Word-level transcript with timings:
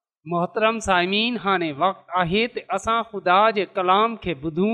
मोहतरम 0.29 0.79
साइमिन 0.85 1.37
हाणे 1.43 1.71
वक़्तु 1.81 2.19
आहे 2.21 2.41
त 2.55 2.63
असां 2.77 2.97
ख़ुदा 3.11 3.37
जे 3.57 3.63
कलाम 3.77 4.15
खे 4.25 4.33
ॿुधूं 4.43 4.73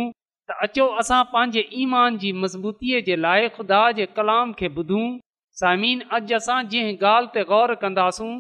त 0.50 0.54
अचो 0.66 0.86
असां 1.04 1.20
पंहिंजे 1.34 1.64
ईमान 1.84 2.18
जी 2.24 2.32
मज़बूतीअ 2.42 3.00
जे 3.10 3.16
लाइ 3.26 3.48
ख़ुदा 3.58 3.80
जे 4.00 4.06
कलाम 4.18 4.52
खे 4.62 4.68
ॿुधूं 4.80 5.06
साइमीन 5.62 6.02
अॼु 6.18 6.36
असां 6.40 6.58
जंहिं 6.74 6.98
ॻाल्हि 7.12 7.32
ते 7.38 7.44
गौर 7.54 7.74
कंदासूं 7.86 8.34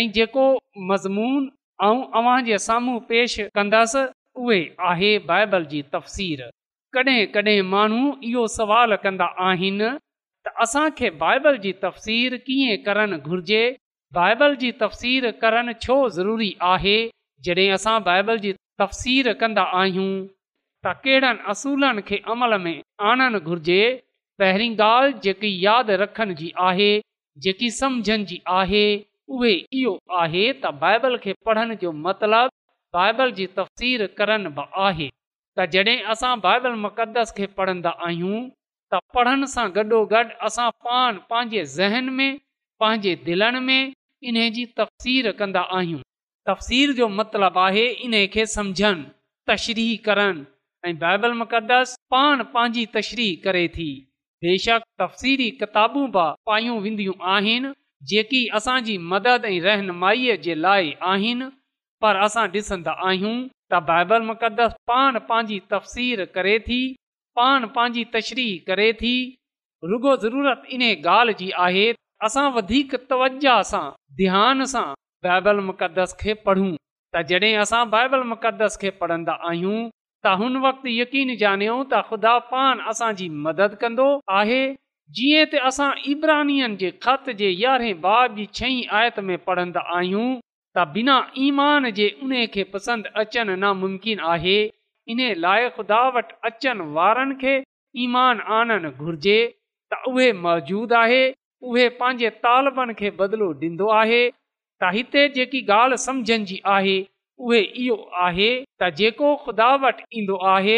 ऐं 0.00 0.04
जेको 0.18 0.44
मज़मून 0.92 1.48
ऐं 1.88 1.96
अव्हां 2.20 2.44
जे 2.50 2.58
साम्हूं 2.66 2.98
पेश 3.12 3.40
कंदसि 3.60 4.02
उहे 4.44 4.60
आहे 4.90 5.12
बाइबल 5.32 5.64
जी 5.72 5.80
तफ़सीरु 5.94 6.50
कॾहिं 6.98 7.20
कॾहिं 7.38 7.60
माण्हू 7.72 8.02
इहो 8.32 8.46
सवाल 8.56 8.94
कंदा 9.06 9.30
आहिनि 9.48 9.90
त 10.46 10.52
असांखे 10.66 11.10
बाइबल 11.24 11.56
जी 11.66 11.72
तफ़सीर 11.86 12.36
कीअं 12.48 12.76
करणु 12.90 13.18
घुर्जे 13.30 13.64
बाइबल 14.18 14.52
जी 14.62 14.70
तफ़सीर 14.80 15.30
करणु 15.42 15.72
छो 15.84 15.94
ज़रूरी 16.16 16.50
आहे 16.72 16.96
जॾहिं 17.46 17.70
असां 17.76 17.94
बाइबल 18.08 18.38
जी 18.44 18.50
तफसीर 18.82 19.30
कंदा 19.40 19.62
आहियूं 19.78 20.10
त 20.86 20.92
कहिड़नि 21.06 21.42
असूलनि 21.52 22.02
खे 22.10 22.18
अमल 22.34 22.54
में 22.66 22.76
आणणु 23.12 23.40
घुरिजे 23.50 23.80
पहिरीं 24.42 24.70
ॻाल्हि 24.88 25.18
जेकी 25.26 25.50
यादि 25.64 25.96
रखण 26.02 26.34
जी 26.42 26.50
आहे 26.68 26.88
जेकी 27.46 27.70
समुझण 27.78 28.24
जी 28.30 28.38
आहे 28.58 28.84
उहे 29.36 29.52
इहो 29.80 29.94
आहे 30.22 30.44
त 30.64 30.72
बाइबल 30.84 31.16
खे 31.26 31.34
पढ़ण 31.48 31.76
जो 31.82 31.92
मतिलबु 32.04 32.56
बाइबल 32.98 33.34
जी 33.40 33.46
तफ़सीर 33.58 34.06
करनि 34.20 34.54
बि 34.60 34.66
आहे 34.86 35.08
त 35.08 35.68
जॾहिं 35.76 35.96
असां 36.16 36.32
बाइबल 36.48 36.78
मुक़दस 36.86 37.36
खे 37.40 37.50
पढ़ंदा 37.60 37.94
आहियूं 38.08 38.38
त 38.94 39.02
पढ़ण 39.18 39.50
सां 39.58 39.66
गॾोगॾु 39.78 40.24
असां 40.50 40.68
पान 40.88 41.20
पंहिंजे 41.34 41.64
ज़हन 41.76 42.12
में 42.22 42.28
पंहिंजे 42.84 43.14
दिलनि 43.28 43.62
में 43.70 43.92
इन 44.28 44.36
जी 44.56 44.64
तफ़सीर 44.80 45.30
कंदा 45.38 45.60
आहियूं 45.78 46.00
तफ़सीर 46.48 46.92
जो 47.00 47.08
मतिलबु 47.18 47.60
आहे 47.60 47.86
इन 48.06 48.12
खे 48.34 48.44
समुझनि 48.54 49.04
तशरी 49.50 49.86
करनि 50.08 50.46
ऐं 50.90 51.32
मुक़दस 51.42 51.94
पाण 52.14 52.42
पंहिंजी 52.54 52.84
तशरी 52.94 53.26
करे 53.44 53.66
थी 53.74 53.88
बेशक 54.44 54.82
तफ़सीरी 55.02 55.50
किताबूं 55.60 56.06
बि 56.16 56.24
पायूं 56.50 56.76
वेंदियूं 56.84 57.14
आहिनि 57.34 57.72
जेकी 58.12 58.40
असांजी 58.58 58.96
मदद 59.12 59.44
ऐं 59.50 59.60
रहनुमाई 59.66 60.36
जे 60.46 60.54
लाइ 60.66 60.92
आहिनि 61.12 61.48
पर 62.04 62.16
असां 62.28 62.46
ॾिसंदा 62.56 62.92
आहियूं 63.08 63.36
त 63.72 63.80
बाइबल 63.90 64.22
मुक़दस 64.30 64.74
पान 64.92 65.18
पंहिंजी 65.32 65.58
तफ़सीर 65.74 66.24
करे 66.38 66.58
थी 66.70 66.80
पाण 67.40 67.66
पंहिंजी 67.76 68.04
तशरी 68.16 68.48
करे 68.72 68.92
थी 69.02 69.14
रुगो 69.92 70.16
ज़रूरत 70.24 70.66
इन 70.78 70.82
ॻाल्हि 70.92 71.36
जी 71.42 71.48
आहे 71.68 71.86
असां 72.26 72.44
वधीक 72.56 72.92
तवज 73.10 73.44
सां 73.72 73.84
ध्यानु 74.18 74.64
सां 74.74 74.84
बाइबल 75.24 75.58
मुक़दस 75.68 76.12
खे 76.20 76.34
पढ़ूं 76.46 76.68
त 77.14 77.22
जॾहिं 77.30 77.52
असां 77.64 77.80
बाइबल 77.94 78.22
मुक़दस 78.30 78.78
खे 78.84 78.90
पढ़ंदा 79.00 79.34
आहियूं 79.48 79.80
त 80.26 80.32
हुन 80.42 80.56
वक़्तु 80.62 80.94
यकीन 81.00 81.32
ॼाणूं 81.42 81.74
त 81.90 82.00
ख़ुदा 82.10 82.32
पान 82.54 82.80
असांजी 82.94 83.28
मदद 83.48 83.74
कंदो 83.84 84.06
आहे 84.38 84.62
जीअं 85.18 85.44
त 85.54 85.62
असां 85.72 85.88
इब्राहिनियन 86.14 86.78
जे 86.84 86.92
ख़त 87.06 87.28
जे 87.42 87.50
यारहें 87.64 88.00
बाब 88.06 88.38
जी 88.40 88.48
छहीं 88.60 88.80
आयत 89.02 89.20
में 89.28 89.34
पढ़ंदा 89.50 89.84
आहियूं 90.00 90.28
त 90.32 90.88
बिना 90.96 91.18
ईमान 91.48 91.90
जे 92.00 92.08
उन 92.28 92.34
खे 92.56 92.66
पसंदि 92.76 93.14
अचणु 93.24 93.58
नामुमकिन 93.68 94.24
आहे 94.36 94.56
इन 95.16 95.24
लाइ 95.46 95.70
ख़ुदा 95.76 96.00
वटि 96.18 96.40
अचनि 96.52 96.88
वारनि 97.00 97.38
खे 97.46 97.56
ईमान 98.08 98.44
आणणु 98.60 98.94
घुर्जे 99.04 99.40
त 99.92 100.04
उहे 100.14 100.34
मौजूदु 100.48 101.02
आहे 101.06 101.24
उहे 101.72 101.88
पंहिंजे 102.00 102.30
तालबनि 102.46 102.94
खे 103.00 103.10
बदिलो 103.20 103.46
ॾींदो 103.62 103.86
आहे 104.00 104.18
त 104.30 104.90
हिते 104.96 105.20
जेकी 105.36 105.60
ॻाल्हि 105.76 105.96
समुझण 106.02 106.42
जी 106.50 106.56
आहे 106.72 106.96
उहे 107.46 107.60
इहो 107.82 107.96
आहे 108.24 108.48
त 108.82 108.90
जेको 108.98 109.30
ख़ुदा 109.44 109.68
वटि 109.84 110.04
ईंदो 110.22 110.36
आहे 110.56 110.74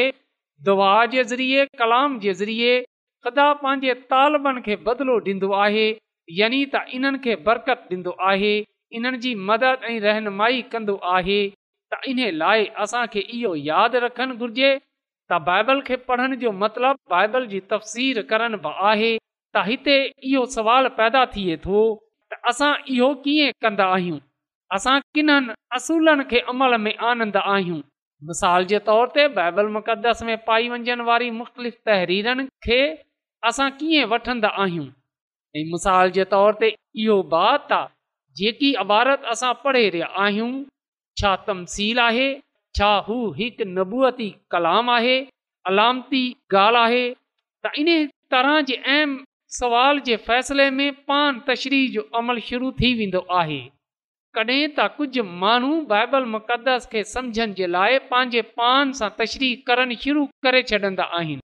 दुआ 0.69 0.91
जे 1.15 1.25
ज़रिए 1.33 1.65
कलाम 1.83 2.15
जे 2.27 2.35
ज़रिए 2.43 2.73
ख़ुदा 3.27 3.49
पंहिंजे 3.65 3.95
तालबनि 4.15 4.65
खे 4.69 4.77
बदिलो 4.91 5.19
ॾींदो 5.31 5.51
आहे 5.65 5.87
यानी 6.43 6.63
त 6.75 6.85
इन्हनि 7.01 7.23
खे 7.27 7.37
बरकत 7.51 7.85
ॾींदो 7.93 8.15
आहे 8.31 8.55
इन्हनि 9.01 9.23
जी 9.27 9.35
मदद 9.51 9.89
ऐं 9.93 9.99
रहनुमाई 10.09 10.63
कंदो 10.77 10.97
आहे 11.19 11.41
त 11.95 12.01
इन 12.15 12.23
लाइ 12.45 12.67
असांखे 12.87 13.27
इहो 13.41 13.55
यादि 13.73 14.05
रखणु 14.09 14.39
घुर्जे 14.45 14.73
त 14.79 15.43
बाइबल 15.53 15.85
खे 15.91 16.01
पढ़ण 16.13 16.43
जो 16.47 16.59
मतिलबु 16.65 17.17
बाइबल 17.17 17.51
जी 17.55 17.63
तफ़सीर 17.75 18.27
करण 18.33 18.57
बि 18.69 18.75
आहे 18.93 19.17
त 19.57 19.63
हिते 19.67 19.93
इहो 20.31 20.41
सुवालु 20.55 20.89
पैदा 21.01 21.21
थिए 21.35 21.57
थो 21.67 21.83
त 22.33 22.39
असां 22.51 22.71
इहो 22.95 23.07
कीअं 23.27 23.55
कंदा 23.65 23.85
आहियूं 23.97 24.19
असां 24.79 24.95
किन्हनि 25.17 25.55
असूलनि 25.79 26.25
खे 26.33 26.41
अमल 26.53 26.77
में 26.87 26.95
आनंदा 27.11 27.43
आहियूं 27.55 27.79
मिसाल 28.31 28.67
जे 28.73 28.79
तौर 28.89 29.15
ते 29.15 29.23
बाइबल 29.39 29.69
मुक़द्दस 29.77 30.21
में 30.31 30.35
पाई 30.49 30.69
वञण 30.75 31.01
वारी 31.09 31.29
मुख़्तलिफ़ 31.39 31.79
तहरीरनि 31.91 32.45
खे 32.67 32.81
असां 33.53 33.69
कीअं 33.79 34.09
वठंदा 34.13 34.51
आहियूं 34.65 34.89
ऐं 35.59 35.63
मिसाल 35.75 36.13
जे 36.19 36.27
तौर 36.35 36.59
ते 36.65 36.71
इहो 37.05 37.17
बात 37.35 37.73
आहे 37.77 37.95
जेकी 38.43 38.73
अबारत 38.85 39.25
असां 39.37 39.53
पढ़े 39.65 39.85
रिया 39.97 40.11
आहियूं 40.27 40.51
छा 41.23 41.31
तमसील 41.49 42.03
आहे 42.09 42.27
छा 42.81 42.91
हू 43.09 43.17
हिकु 43.41 43.69
नबूअती 43.79 44.29
कलाम 44.57 44.93
आहे 44.99 45.17
अलामती 45.73 46.25
ॻाल्हि 46.65 46.77
आहे 46.87 47.05
त 47.67 47.77
इन 47.85 47.89
तरह 48.35 48.61
जे 48.69 48.75
अहम 48.83 49.15
सवाल 49.59 50.01
जे 50.07 50.17
फ़ैसिले 50.25 50.69
में 50.71 50.93
पान 51.09 51.39
तशरी 51.49 51.87
जो 51.93 52.01
अमल 52.21 52.39
शुरू 52.47 52.71
थी 52.81 52.89
वेंदो 52.97 53.21
आहे 53.43 53.59
कॾहिं 54.39 54.65
त 54.79 54.87
कुझु 54.97 55.23
माण्हू 55.45 55.75
बाइबल 55.93 56.25
मुक़दस 56.33 56.89
खे 56.95 57.03
समुझण 57.13 57.53
जे 57.61 57.67
लाइ 57.75 57.99
पंहिंजे 58.11 58.43
पान 58.61 58.91
सां 58.99 59.09
तशरी 59.21 59.49
करणु 59.71 59.95
शुरू 60.03 60.25
करे 60.47 60.61
छॾंदा 60.71 61.05
आहिनि 61.21 61.41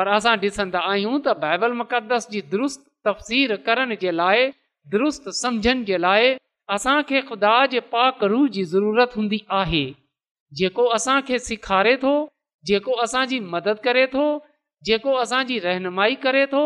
पर 0.00 0.08
असां 0.18 0.34
ॾिसंदा 0.44 0.82
आहियूं 0.90 1.16
ताइबल 1.28 1.72
मुक़दस 1.80 2.28
जी 2.34 2.42
दुरुस्त 2.52 2.84
तफ़सीर 3.08 3.54
करण 3.68 3.94
जे 4.04 4.12
लाइ 4.18 4.44
दुरुस्तु 4.94 5.34
समुझण 5.38 5.82
जे 5.88 5.98
लाइ 6.04 6.28
असांखे 6.76 7.22
ख़ुदा 7.30 7.54
जे 7.72 7.80
पाक 7.96 8.22
रूह 8.34 8.44
जी 8.58 8.62
ज़रूरत 8.74 9.16
हूंदी 9.20 9.40
आहे 9.62 9.82
जेको 10.60 10.86
असांखे 10.98 11.38
सेखारे 11.48 11.96
थो 12.04 12.12
जेको 12.72 12.92
असांजी 13.06 13.40
मदद 13.56 13.82
करे 13.88 14.06
थो 14.14 14.28
जेको 14.90 15.16
असांजी 15.24 15.58
रहनुमाई 15.66 16.14
करे 16.26 16.44
थो 16.54 16.62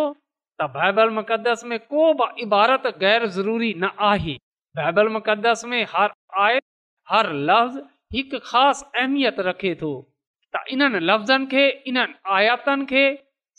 त 0.61 0.67
बाइबल 0.75 1.09
मुक़दस 1.15 1.63
में 1.71 1.79
को 1.93 2.13
बि 2.19 2.27
इबारत 2.43 2.83
ग़ैर 2.99 3.27
ज़रूरी 3.37 3.73
न 3.85 3.89
आहे 4.09 4.35
बाइबल 4.81 5.09
मुक़दस 5.13 5.63
में 5.71 5.83
हर 5.95 6.13
आय 6.43 6.59
हर 7.13 7.33
लफ़्ज़ 7.51 7.79
हिकु 8.15 8.39
ख़ासि 8.51 8.85
अहमियत 9.01 9.41
रखे 9.47 9.75
थो 9.81 9.93
त 10.57 10.63
इन्हनि 10.77 10.99
लफ़्ज़नि 11.11 11.47
खे 11.55 11.65
इन्हनि 11.93 12.15
आयातनि 12.37 12.85
खे 12.93 13.03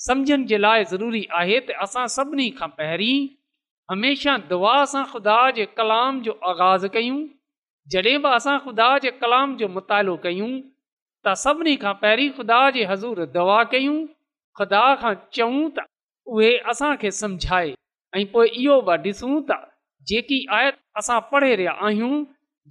सम्झण 0.08 0.46
जे 0.52 0.58
लाइ 0.66 0.86
ज़रूरी 0.92 1.24
आहे 1.40 1.58
त 1.70 1.78
असां 1.88 2.06
सभिनी 2.16 2.50
खां 2.60 2.70
पहिरीं 2.80 3.18
हमेशह 3.92 4.38
दुआ 4.54 4.76
सां 4.94 5.04
ख़ुदा 5.16 5.36
जे 5.60 5.66
कलाम 5.80 6.22
जो 6.28 6.36
आगाज़ 6.54 6.88
कयूं 6.96 7.18
जॾहिं 7.96 8.22
बि 8.28 8.32
असां 8.40 8.56
ख़ुदा 8.70 8.88
जे 9.08 9.12
कलाम 9.26 9.58
जो 9.64 9.68
मुतालो 9.80 10.16
कयूं 10.28 10.50
त 11.26 11.36
सभिनी 11.44 11.76
खां 11.86 11.94
पहिरीं 12.06 12.30
ख़ुदा 12.40 12.62
जे 12.80 12.88
हज़ूर 12.94 13.22
दुआ 13.36 13.60
कयूं 13.76 13.98
ख़ुदा 14.62 14.86
खां 15.04 15.14
चऊं 15.40 15.70
त 15.74 15.88
उहे 16.28 16.56
असांखे 16.70 17.12
सम्झाए 17.12 17.74
ऐं 18.18 18.26
पोइ 18.34 18.48
इहो 18.62 18.80
बि 18.88 18.94
ॾिसूं 19.10 19.42
त 19.50 19.54
जेकी 20.10 20.46
आयति 20.58 20.80
असां 21.00 21.20
पढ़े 21.32 21.56
रहिया 21.56 21.72
आहियूं 21.86 22.24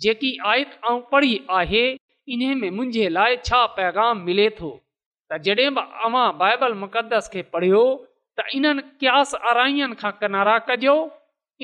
जेकी 0.03 0.37
आयत 0.53 0.73
ऐं 0.91 0.99
पढ़ी 1.13 1.37
आहे 1.59 1.85
इन 2.35 2.43
में 2.59 2.69
मुंहिंजे 2.71 3.09
लाइ 3.17 3.37
छा 3.45 3.65
पैगाम 3.79 4.21
मिले 4.27 4.49
थो 4.59 4.71
त 5.31 5.39
जॾहिं 5.47 5.71
बि 5.77 5.81
अवां 6.09 6.27
बाइबल 6.43 6.73
मुक़द्दस 6.83 7.29
खे 7.33 7.43
पढ़ियो 7.55 7.83
त 8.39 8.45
इन्हनि 8.59 8.83
क्यास 9.01 9.35
अराइअनि 9.53 9.95
खां 10.03 10.13
किनारा 10.23 10.59
कजो 10.71 10.97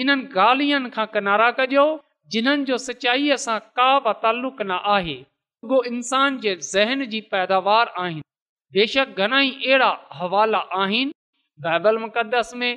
इन्हनि 0.03 0.27
ॻाल्हियुनि 0.47 0.91
खां 0.97 1.07
किनारा 1.15 1.51
कजो 1.61 1.87
जिन्हनि 2.35 2.65
जो 2.71 2.77
सचाईअ 2.89 3.37
सां 3.47 3.59
का 3.81 3.89
बि 4.09 4.13
ताल्लुक़ 4.25 4.63
न 4.71 4.81
आहे 4.97 5.15
रुगो 5.23 5.83
इंसान 5.95 6.39
जे 6.45 6.55
ज़हन 6.75 7.05
जी 7.15 7.21
पैदावार 7.35 7.87
आहिनि 8.05 8.23
बेशक 8.79 9.17
घणाई 9.27 9.51
अहिड़ा 9.65 9.91
हवाला 10.19 10.59
आहिनि 10.85 11.17
बाइबल 11.65 11.97
मुक़दस 11.99 12.53
में 12.61 12.73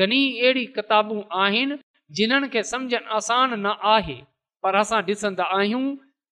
घणी 0.00 0.22
अहिड़ी 0.40 0.64
किताबूं 0.76 1.20
आहिनि 1.44 1.76
जिन्हनि 2.18 2.48
खे 2.54 2.62
समझन 2.70 3.04
आसान 3.18 3.54
न 3.64 3.72
आहे 3.96 4.14
पर 4.62 4.74
असां 4.82 5.00
ॾिसंदा 5.08 5.44
आहियूं 5.56 5.84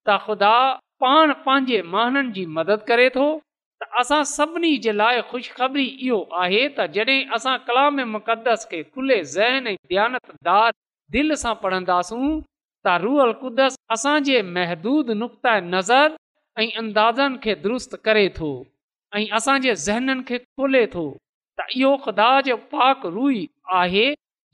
त 0.08 0.16
ख़ुदा 0.24 0.52
पाण 1.04 1.32
पंहिंजे 1.46 1.80
माननि 1.94 2.30
जी 2.36 2.44
मदद 2.58 2.84
करे 2.92 3.08
थो 3.16 3.24
त 3.82 3.88
असां 4.02 4.20
सभिनी 4.32 4.72
जे 4.86 4.92
लाइ 5.00 5.20
ख़ुशिखबरी 5.32 5.84
इहो 6.08 6.20
आहे 6.42 6.60
त 6.78 6.88
जॾहिं 6.96 7.20
असां 7.38 7.54
कलाम 7.70 8.02
मुक़दस 8.16 8.68
खे 8.72 8.82
खुले 8.96 9.18
ज़हन 9.36 9.72
ऐं 9.74 9.78
दानतददार 9.96 10.72
दिलि 11.16 11.38
सां 11.44 11.54
पढ़ंदासूं 11.64 12.26
त 12.26 13.00
रुअल 13.06 13.32
क़दस 13.44 13.80
असांजे 13.98 14.40
नज़र 15.76 16.06
ऐं 16.58 16.70
अंदाज़नि 16.84 17.40
खे 17.48 17.58
दुरुस्त 17.66 18.00
करे 18.10 18.26
थो 18.40 18.52
ऐं 19.16 19.28
असांजे 19.42 19.74
ज़हननि 19.86 20.22
खे 20.32 20.44
खोले 20.50 20.84
थो 20.96 21.04
त 21.60 21.66
इहो 21.76 21.96
ख़ुदा 22.04 22.30
जो 22.48 22.54
पाक 22.74 23.04
रूई 23.14 23.36
ई 23.38 23.48
आहे 23.78 24.04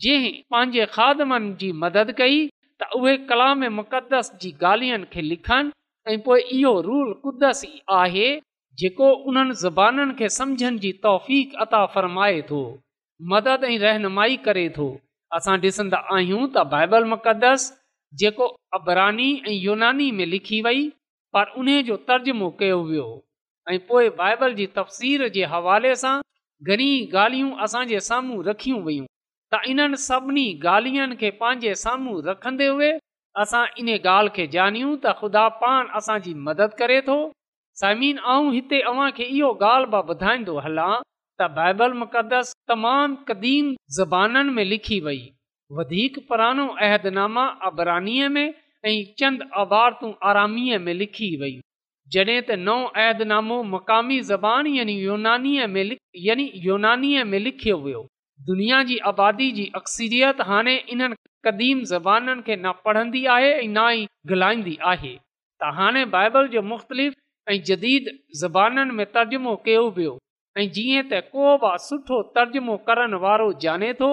जंहिं 0.05 0.33
पंहिंजे 0.55 0.87
खादमनि 0.95 1.51
जी 1.61 1.69
मदद 1.83 2.11
कई 2.21 2.39
त 2.83 2.97
उहे 3.01 3.13
कलाम 3.31 3.63
मुक़दस 3.75 4.31
जी 4.45 4.51
ॻाल्हियुनि 4.71 5.07
खे 5.13 5.23
लिखनि 5.29 5.73
ऐं 6.13 6.19
पोइ 6.27 6.41
इहो 6.59 6.73
रूल 6.89 7.13
कुदस 7.27 7.61
ई 7.65 7.81
आहे 8.01 8.27
जेको 8.83 9.11
उन्हनि 9.33 9.55
ज़ॿाननि 9.63 10.17
खे 10.21 10.29
समुझनि 10.41 10.79
जी 10.87 10.93
तौफ़ 11.09 11.31
अता 11.67 11.85
फ़र्माए 11.95 12.41
थो 12.53 12.61
मदद 13.35 13.69
ऐं 13.73 13.79
रहनुमाई 13.87 14.37
करे 14.51 14.69
थो 14.79 14.89
असां 15.41 15.57
ॾिसंदा 15.71 16.03
आहियूं 16.19 16.43
त 16.45 16.69
बाइबल 16.77 17.09
मुक़द्दस 17.17 17.71
जेको 18.25 18.51
अबरानी 18.81 19.29
ऐं 19.53 19.57
युनानी 19.69 20.11
में 20.19 20.27
लिखी 20.37 20.61
वई 20.71 20.87
पर 21.37 21.57
उन 21.63 21.77
जो 21.93 22.01
तर्जुमो 22.13 22.51
कयो 22.65 22.83
वियो 22.93 23.09
ऐं 23.73 23.81
पोइ 23.93 24.13
बाइबल 24.23 24.61
जी 24.63 24.73
तफ़सीर 24.81 25.29
जे 25.39 25.49
हवाले 25.57 25.95
सां 26.05 26.15
घणई 26.65 27.07
ॻाल्हियूं 27.15 27.57
असांजे 27.65 28.01
साम्हूं 28.09 28.43
रखियूं 28.45 28.79
वयूं 28.85 29.07
त 29.53 29.57
इन्हनि 29.73 29.97
सभिनी 30.05 30.45
ॻाल्हियुनि 30.75 31.15
खे 31.23 31.31
पंहिंजे 31.41 31.73
साम्हूं 31.85 32.23
रखंदे 32.29 32.69
हुए 32.69 32.93
असां 33.43 33.65
इन 33.81 33.89
ॻाल्हि 34.05 34.31
खे 34.37 34.47
ॼाणियूं 34.59 34.95
त 35.05 35.09
ख़ुदा 35.19 35.45
पान 35.65 35.87
असांजी 36.01 36.33
मदद 36.47 36.71
करे 36.79 37.01
थो 37.09 37.19
समीन 37.81 38.19
आऊं 38.35 38.53
हिते 38.57 38.81
अव्हांखे 38.93 39.25
इहो 39.25 39.51
ॻाल्हि 39.65 39.91
मां 39.97 40.03
ॿुधाईंदो 40.15 40.57
हलां 40.69 40.95
त 41.41 41.51
बाइबल 41.61 41.93
मुक़दस 42.05 42.53
तमामु 42.75 43.15
क़दीम 43.33 43.73
ज़बाननि 43.99 44.53
में 44.59 44.65
लिखी 44.73 45.01
वई 45.09 45.21
वधीक 45.77 46.19
पुराणो 46.29 46.67
अहदनामा 46.89 47.47
अबरानीअ 47.71 48.29
में 48.39 48.47
ऐं 48.85 48.97
चंद 49.21 49.43
आबारतूं 49.67 50.13
अरामीअ 50.31 50.79
में 50.89 50.95
लिखी 51.05 51.33
वेई 51.41 51.59
जॾहिं 52.15 52.41
त 52.49 52.57
नओं 52.67 52.83
ऐदनामो 53.03 53.55
मक़ामी 53.69 54.17
ज़बान 54.27 54.67
यानी 54.73 54.93
यूनानीअ 55.07 55.67
में 55.71 55.97
यानी 56.27 56.45
यूनानीअ 56.67 57.25
में 57.31 57.39
लिखियो 57.39 57.79
वियो 57.87 58.03
दुनिया 58.51 58.83
जी 58.91 58.97
आबादी 59.13 59.51
जी 59.57 59.65
अक्सरियत 59.81 60.43
हाणे 60.51 60.75
इन्हनि 60.97 61.17
क़दीम 61.49 61.81
ज़बनि 61.93 62.35
खे 62.47 62.57
न 62.57 62.73
पढ़ंदी 62.85 63.25
आहे 63.39 63.53
ना 63.73 63.89
ई 63.97 64.07
ॻाल्हाईंदी 64.33 64.77
आहे 64.93 65.15
त 65.63 65.73
हाणे 65.81 66.05
बाइबल 66.17 66.49
जो 66.57 66.63
मुख़्तलिफ़ 66.73 67.21
ऐं 67.55 67.61
जदीद 67.73 68.15
ज़बाननि 68.43 68.97
में 69.01 69.07
तर्जुमो 69.17 69.57
कयो 69.67 69.83
वियो 69.99 70.15
ऐं 70.63 70.69
जीअं 70.81 71.03
त 71.13 71.23
को 71.37 71.51
बि 71.67 71.75
सुठो 71.91 72.23
तर्जुमो 72.39 72.77
करण 72.91 73.19
वारो 73.27 73.53
जाने 73.67 73.93
थो 74.03 74.13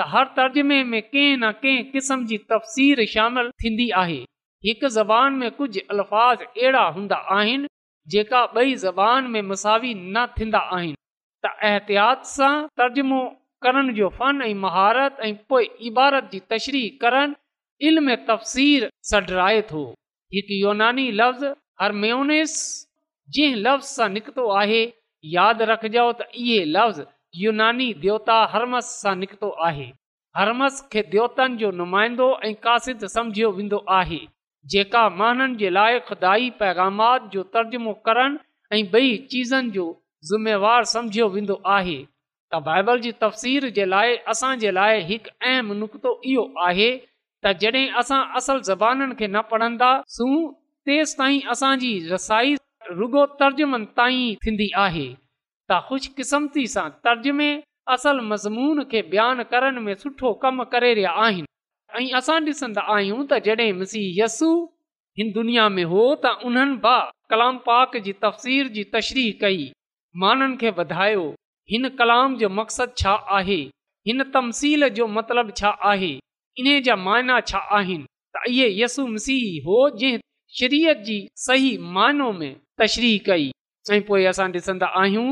त 0.00 0.12
हर 0.14 0.32
तर्जुमे 0.40 0.82
में 0.94 1.00
कंहिं 1.14 1.36
न 1.46 1.52
कंहिं 1.64 1.84
क़िस्म 1.94 2.26
जी 2.32 2.40
तफ़सीर 2.54 3.04
शामिलु 3.16 3.50
थींदी 3.64 3.88
आहे 4.04 4.22
हिकु 4.66 4.88
ज़बान 4.94 5.32
में 5.38 5.50
कुझु 5.52 5.80
अल्फ़ाज़ 5.90 6.42
अहिड़ा 6.42 6.82
हूंदा 6.96 7.16
आहिनि 7.36 7.68
जेका 8.14 8.42
ॿई 8.58 8.74
ज़ॿान 8.82 9.24
में 9.30 9.40
मसावी 9.42 9.92
न 9.94 10.24
थींदा 10.38 10.58
आहिनि 10.76 10.94
त 11.44 11.48
एहतियात 11.70 12.24
सां 12.32 12.52
तर्जुमो 12.80 13.20
करण 13.62 13.92
जो 13.94 14.08
फन 14.18 14.42
ऐं 14.44 14.54
महारत 14.66 15.16
ऐं 15.28 15.34
पोइ 15.48 15.64
इबारत 15.88 16.28
जी 16.32 16.40
तशरी 16.50 16.82
करणु 17.02 17.34
इल्म 17.88 18.14
तफ़सीर 18.28 18.88
सडराए 19.10 19.60
थो 19.72 19.82
हिकु 20.36 20.58
यूनानी 20.64 21.06
लफ़्ज़ 21.20 21.44
हर 21.80 21.92
मेनेस 22.04 22.54
जंहिं 23.34 23.56
लफ़्ज़ 23.64 23.86
सां 23.96 24.08
निकितो 24.10 24.44
आहे 24.60 24.82
यादि 25.34 25.64
रखिजो 25.72 26.06
त 26.20 26.28
इहे 26.44 26.60
लफ़्ज़ 26.76 27.00
यूनानी 27.46 27.88
देवता 28.06 28.38
हरमस 28.54 28.92
सां 29.02 29.16
निकितो 29.24 29.50
आहे 29.70 29.88
हरमस 30.40 30.78
खे 30.92 31.02
देवतनि 31.16 31.56
जो 31.64 31.70
नुमाइंदो 31.82 32.28
ऐं 32.46 32.52
कासिद 32.70 33.04
समुझियो 33.16 33.50
वेंदो 33.58 33.82
आहे 33.98 34.20
जेका 34.70 35.08
माननि 35.18 35.54
जे 35.60 35.70
लाइ 35.70 35.98
खुदााई 36.08 36.50
पगामात 36.60 37.28
जो 37.32 37.42
तर्जुमो 37.54 37.92
करण 38.08 38.36
ऐं 38.72 38.82
ॿई 38.94 39.16
चीज़नि 39.30 39.70
जो 39.76 39.86
ज़िमेवारु 40.30 40.84
सम्झियो 40.92 41.28
वेंदो 41.34 41.54
आहे 41.76 41.96
त 42.52 42.56
बाइबल 42.68 43.00
जी 43.04 43.12
तफ़सीर 43.22 43.68
जे 43.78 43.84
लाइ 43.92 44.16
असांजे 44.32 44.70
लाइ 44.78 45.00
हिकु 45.10 45.30
अहम 45.50 45.72
नुक़्तो 45.80 46.10
इहो 46.32 46.44
आहे 46.68 46.90
त 47.44 47.52
जॾहिं 47.62 47.88
असां 48.02 48.22
असल 48.38 48.60
ज़बाननि 48.70 49.14
खे 49.18 49.26
न 49.26 49.40
पढ़ंदासूं 49.50 50.32
तेसि 50.86 51.14
ताईं 51.18 51.40
असांजी 51.54 51.92
रसाई 52.12 52.54
रुगो 52.98 53.26
तर्जुमनि 53.40 53.86
ताईं 53.98 54.34
थींदी 54.44 54.68
आहे 54.86 55.06
त 55.70 55.80
ख़ुशकिस्मती 55.88 56.66
सां 56.74 56.88
तर्जुमे 57.04 57.50
असल 57.94 58.20
मज़मून 58.30 58.82
खे 58.90 59.02
बयानु 59.12 59.44
करण 59.52 59.80
में 59.86 59.94
सुठो 60.02 60.32
कमु 60.42 60.64
करे 60.74 60.94
रहिया 60.94 61.10
आहिनि 61.24 61.46
ऐं 62.00 62.10
असां 62.18 62.38
ॾिसंदा 62.50 62.80
आहियूं 62.94 63.24
त 63.30 63.34
जॾहिं 63.46 63.72
मसीह 63.78 64.04
यसु 64.22 64.48
हिन 65.18 65.30
दुनिया 65.32 65.68
में 65.74 65.82
हो 65.90 66.04
त 66.22 66.30
उन्हनि 66.50 66.76
बि 66.86 66.94
कलाम 67.30 67.56
पाक 67.66 67.96
जी 68.06 68.12
तफ़सीर 68.24 68.68
जी 68.76 68.84
तशरी 68.94 69.24
कई 69.42 69.66
माननि 70.22 70.56
खे 70.62 70.70
वधायो 70.78 71.26
हिन 71.72 71.88
कलाम 71.98 72.36
जो 72.42 72.48
मक़सदु 72.60 72.94
छा 73.02 73.12
आहे 73.40 73.60
हिन 74.08 74.22
तमसील 74.38 74.88
जो 75.00 75.06
मतिलबु 75.18 75.52
छा 75.62 75.70
आहे 75.90 76.10
इन 76.64 76.72
जा 76.88 76.96
मायना 77.08 77.38
छा 77.52 77.58
आहिनि 77.80 78.06
त 78.36 78.44
इहे 78.54 78.68
यसु 78.80 79.06
मसीह 79.12 79.60
हो 79.68 79.78
जंहिं 80.00 80.18
शरीयत 80.60 81.04
जी 81.12 81.18
सही 81.46 81.70
मायनो 82.00 82.32
में 82.40 82.52
तशरी 82.80 83.14
कई 83.30 83.48
ऐं 83.92 84.02
पोइ 84.10 84.24
असां 84.34 84.48
ॾिसंदा 84.56 84.86
आहियूं 85.04 85.28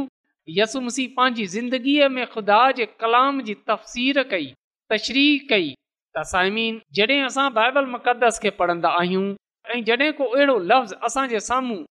यसु 0.61 0.81
मसीह 0.89 1.13
पंहिंजी 1.19 1.47
ज़िंदगीअ 1.59 2.09
में 2.15 2.25
ख़ुदा 2.39 2.61
जे 2.79 2.87
कलाम 3.01 3.43
जी 3.49 3.55
तफ़सीर 3.71 4.23
कई 4.35 4.53
तशरी 4.93 5.29
कई 5.51 5.75
जॾहिं 6.17 7.23
असां 7.27 7.53
बाइबल 7.55 7.87
मुक़दस 7.95 8.39
खे 8.43 8.51
पढ़ंदा 8.61 8.89
आहियूं 9.01 9.25
ऐं 9.75 9.83
जॾहिं 9.85 10.13
को 10.19 10.25
अहिड़ो 10.37 10.59
लफ़्ज़ 10.71 10.95
असांजे 11.07 11.41
साम्हूं 11.49 11.83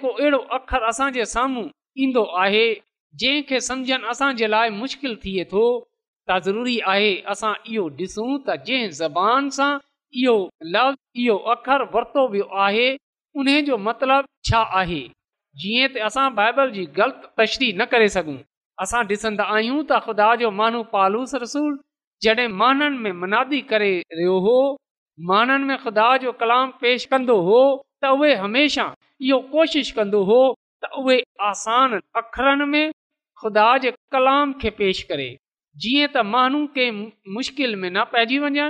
को 0.00 0.08
अहिड़ो 0.18 0.38
अख़र 0.58 0.82
असांजे 0.88 1.24
साम्हूं 1.34 1.66
ईंदो 2.02 2.24
आहे 2.44 2.66
जंहिंखे 3.20 3.60
समुझण 3.60 4.48
लाइ 4.54 4.70
मुश्किल 4.82 5.16
थिए 5.24 5.44
थो 5.52 5.64
आहे 6.30 7.10
असां 7.34 7.52
इहो 7.72 7.88
ॾिसूं 8.00 8.30
त 8.48 8.54
जंहिं 8.68 8.90
ज़बान 9.02 9.48
सां 9.58 9.70
इहो 10.22 10.36
लफ़्ज़ 10.74 10.98
इहो 11.24 11.36
अखर 11.54 11.82
वरितो 11.96 12.26
वियो 12.32 12.48
आहे 12.68 12.88
उन 13.42 13.54
जो 13.66 13.76
मतिलब 13.88 14.24
छा 14.48 14.60
आहे 14.80 15.02
जीअं 15.62 15.88
त 15.92 16.06
असां 16.10 16.26
बाइबल 16.40 16.72
जी 16.78 16.84
ग़लति 16.98 17.28
तशरी 17.40 17.72
न 17.80 17.84
करे 17.94 18.08
सघूं 18.18 18.38
असां 18.86 19.04
ॾिसंदा 19.12 19.44
आहियूं 19.58 19.80
त 19.92 20.02
ख़ुदा 20.08 20.34
जो 20.44 20.50
माण्हू 20.62 20.82
पालूस 20.96 21.34
रसूल 21.44 21.72
जॾहिं 22.24 22.46
माननि 22.58 22.88
में 23.04 23.12
मनादी 23.20 23.60
करे 23.70 23.92
रहियो 24.12 24.38
हो 24.40 24.56
माननि 25.28 25.64
में 25.66 25.76
ख़ुदा 25.82 26.06
जो 26.24 26.32
कलाम 26.40 26.68
पेश 26.80 27.04
कंदो 27.14 27.36
हो 27.48 27.58
त 28.04 28.10
उहे 28.18 28.34
हमेशह 28.42 28.92
इहो 29.22 29.38
कोशिशि 29.54 29.92
कंदो 29.96 30.22
हो 30.30 30.38
त 30.84 30.90
उहे 31.00 31.16
आसान 31.48 31.98
अखरनि 32.20 32.64
में 32.74 32.90
ख़ुदा 33.42 33.66
जे 33.84 33.90
कलाम 34.14 34.52
खे 34.62 34.70
पेश 34.80 35.02
करे 35.10 35.28
जीअं 35.84 36.06
त 36.16 36.24
माण्हू 36.34 36.62
कंहिं 36.78 37.34
मुश्किल 37.38 37.76
में 37.82 37.90
न 37.90 38.04
पइजी 38.14 38.38
वञनि 38.46 38.64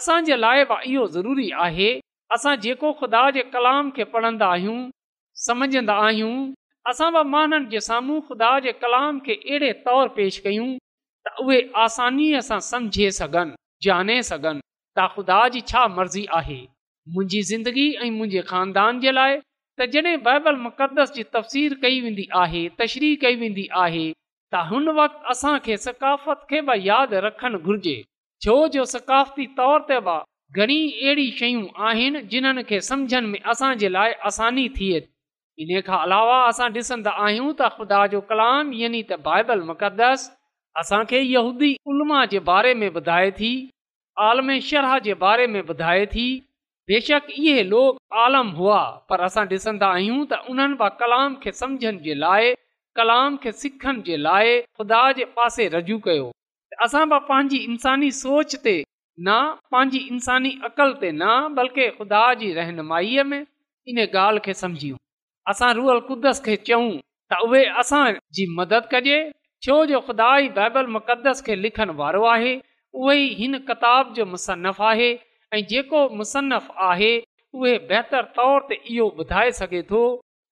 असांजे 0.00 0.36
लाइ 0.44 0.64
बि 0.72 0.80
इहो 0.92 1.06
ज़रूरी 1.16 1.48
आहे 1.68 1.90
असां 2.38 2.56
जेको 2.66 2.92
ख़ुदा 3.02 3.24
जे 3.38 3.46
कलाम 3.56 3.90
खे 3.98 4.08
पढ़ंदा 4.16 4.50
आहियूं 4.56 4.78
समुझंदा 5.48 5.98
आहियूं 6.04 6.38
असां 6.92 7.10
बि 7.16 7.24
माननि 7.36 7.66
जे 7.76 7.80
साम्हूं 7.90 8.20
ख़ुदा 8.28 8.52
जे 8.68 8.72
कलाम 8.84 9.20
खे 9.28 9.40
अहिड़े 9.42 9.72
तौरु 9.88 10.16
पेश 10.20 10.38
कयूं 10.46 10.70
त 11.26 11.30
उहेसानीअ 11.44 12.38
सां 12.48 12.56
समुझे 12.70 13.10
सघनि 13.18 13.54
ॼाणे 13.88 14.14
सघनि 14.30 14.60
त 14.98 15.04
ख़ुदा 15.14 15.36
जी 15.56 15.60
छा 15.70 15.82
मर्ज़ी 15.98 16.24
आहे 16.38 16.56
मुंहिंजी 17.16 17.42
ज़िंदगी 17.50 17.84
ऐं 18.02 18.08
मुंहिंजे 18.16 18.42
खानदान 18.48 18.98
जे 19.04 19.12
लाइ 19.18 19.36
त 19.80 19.86
जॾहिं 19.92 20.22
बाइबल 20.28 20.56
मुक़दस 20.64 21.12
जी 21.18 21.22
तफ़सीर 21.36 21.74
कई 21.84 22.00
वेंदी 22.06 22.26
आहे 22.40 22.64
तशरी 22.80 23.14
कई 23.26 23.36
वेंदी 23.44 23.66
आहे 23.84 24.02
त 24.52 24.64
हुन 24.72 24.88
वक़्ति 24.98 25.24
असांखे 25.36 25.76
सकाफ़त 25.86 26.44
खे 26.50 26.60
बि 26.72 26.76
यादि 26.88 27.22
रखणु 27.28 27.58
घुरिजे 27.66 27.94
छो 28.46 28.56
जो 28.78 28.84
सकाफ़ती 28.96 29.46
तौर 29.62 29.86
ते 29.92 30.00
बि 30.10 30.18
घणी 30.60 30.80
अहिड़ी 30.90 31.30
शयूं 31.42 31.64
आहिनि 31.90 32.24
जिन्हनि 32.34 32.62
खे 32.72 32.80
सम्झनि 32.90 33.26
में 33.34 33.40
असांजे 33.54 33.88
लाइ 33.98 34.18
आसानी 34.32 34.68
थिए 34.80 35.04
इन 35.62 35.70
खां 35.90 36.02
अलावा 36.08 36.36
असां 36.52 36.70
ॾिसंदा 36.78 37.16
आहियूं 37.26 37.50
त 37.62 37.74
ख़ुदा 37.80 38.06
जो 38.16 38.26
कलाम 38.34 38.76
यानी 38.84 39.02
त 39.14 39.24
बाइबल 39.30 39.68
मुक़दस 39.72 40.30
असांखे 40.80 41.20
यहूदी 41.22 41.74
उलमा 41.90 42.24
जे 42.30 42.38
बारे 42.50 42.74
में 42.80 42.88
ॿुधाए 42.94 43.30
थी 43.38 43.50
आलम 44.28 44.58
शरह 44.70 44.98
जे 45.04 45.14
बारे 45.24 45.46
में 45.54 45.60
ॿुधाए 45.68 46.04
थी 46.14 46.24
बेशक 46.88 47.26
इहे 47.38 47.62
लोग 47.62 47.98
आलम 48.24 48.48
हुआ 48.60 48.78
पर 49.10 49.20
असां 49.28 49.44
ॾिसंदा 49.50 49.86
आहियूं 49.98 50.24
त 50.32 50.38
उन्हनि 50.54 50.76
बि 50.82 50.88
कलाम 51.02 51.34
खे 51.42 51.52
समुझण 51.60 51.98
जे 52.06 52.14
लाइ 52.22 52.52
कलाम 53.00 53.36
खे 53.44 53.52
सिखण 53.60 54.00
जे 54.08 54.16
लाइ 54.28 54.56
ख़ुदा 54.78 55.02
जे 55.18 55.24
पासे 55.36 55.68
रजू 55.76 55.98
कयो 56.08 56.24
त 56.74 56.80
असां 56.88 57.04
बि 57.12 57.20
पंहिंजी 57.28 57.58
इंसानी 57.68 58.10
सोच 58.20 58.56
ते 58.66 58.74
न 59.28 59.38
पंहिंजी 59.76 59.98
इंसानी 60.16 60.52
अक़ल 60.70 60.92
ते 61.04 61.12
न 61.20 61.54
बल्कि 61.60 61.88
ख़ुदा 61.98 62.24
जी 62.42 62.50
रहनुमाईअ 62.60 63.24
में 63.32 63.40
इन 63.94 64.02
ॻाल्हि 64.06 64.44
खे 64.48 64.54
समुझियूं 64.64 64.98
असां 65.54 65.72
रुअल 65.80 66.00
कुदस 66.10 66.42
खे 66.48 66.56
चयूं 66.70 66.86
त 67.30 67.40
उहे 67.50 67.64
असांजी 67.84 68.50
मदद 68.60 68.90
कजे 68.96 69.20
छो 69.64 69.74
जो 69.86 69.98
ख़ुदा 70.06 70.26
ई 70.38 70.48
बाइबल 70.58 70.86
मुक़दस 70.92 71.40
खे 71.48 71.54
وارو 71.54 71.98
वारो 71.98 72.22
आहे 72.28 72.54
उहो 72.94 73.12
ई 73.12 73.26
हिन 73.40 73.58
किताब 73.66 74.12
जो 74.14 74.24
मुसनफ़ु 74.30 74.84
आहे 74.84 75.10
ऐं 75.54 75.62
जेको 75.72 76.00
मुसनफ़ु 76.18 76.78
आहे 76.86 77.10
उहे 77.58 77.76
बहितरु 77.92 78.22
तौर 78.38 78.66
ते 78.70 78.74
इहो 78.94 79.06
ॿुधाए 79.20 79.50
सघे 79.58 79.82
थो 79.92 80.00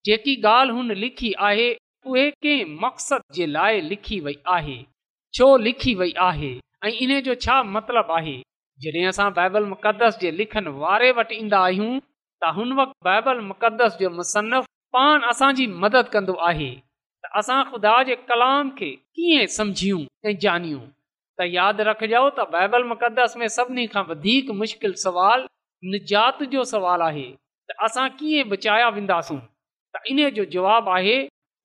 जेकी 0.09 0.35
ॻाल्हि 0.53 0.77
हुन 0.77 0.93
लिखी 1.05 1.33
आहे 1.49 1.67
उहे 2.07 2.29
कंहिं 2.47 2.77
मक़सद 2.85 3.23
जे 3.39 3.47
लाइ 3.57 3.81
लिखी 3.91 4.19
वई 4.29 4.35
आहे 4.59 4.77
छो 5.39 5.51
लिखी 5.65 5.95
वई 6.03 6.13
आहे 6.29 6.51
ऐं 6.85 6.93
इन 7.09 7.21
जो 7.31 7.35
छा 7.47 7.63
मतिलबु 7.79 8.13
आहे 8.21 8.37
जॾहिं 8.85 9.07
असां 9.09 9.31
बाइबल 9.41 9.67
मुक़दस 9.75 10.19
जे 10.25 10.31
लिखण 10.43 10.69
वारे 10.85 11.11
वटि 11.21 11.41
ईंदा 11.45 11.65
आहियूं 11.73 11.91
त 11.99 12.53
हुन 12.61 12.73
वक़्तु 12.83 13.09
बाइबल 13.11 13.41
मुक़दस 13.51 13.99
जो 14.05 14.11
मुसनफ़ु 14.21 14.73
पाण 14.99 15.29
असांजी 15.35 15.67
मदद 15.87 16.15
कंदो 16.17 16.39
असां 17.39 17.59
ख़ुदा 17.71 17.93
जे 18.07 18.15
कलाम 18.29 18.71
खे 18.79 18.87
कीअं 19.19 19.47
सम्झियूं 19.57 19.99
ऐं 20.29 20.37
जानियूं 20.45 20.81
त 21.41 21.47
यादि 21.51 21.83
रखजो 21.89 22.23
त 22.39 22.47
बाइबल 22.55 22.85
मुक़दस 22.93 23.35
में 23.43 23.47
सभिनी 23.57 23.85
खां 23.93 24.03
वधीक 24.09 24.51
मुश्किलु 24.63 24.99
सुवालु 25.03 25.91
निजात 25.93 26.43
जो 26.55 26.65
सुवालु 26.71 27.05
आहे 27.09 27.27
त 27.73 27.77
असां 27.89 28.07
कीअं 28.23 28.49
बचाया 28.55 28.89
वेंदासूं 28.97 29.39
त 29.97 30.11
इन 30.15 30.23
जो 30.41 30.45
जवाबु 30.57 30.91
आहे 30.97 31.15